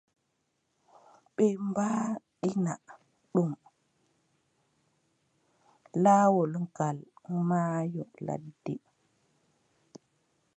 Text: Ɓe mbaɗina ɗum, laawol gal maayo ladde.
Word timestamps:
Ɓe 1.35 1.45
mbaɗina 1.67 2.73
ɗum, 3.31 3.51
laawol 6.03 6.53
gal 6.75 6.97
maayo 7.47 8.03
ladde. 8.25 8.73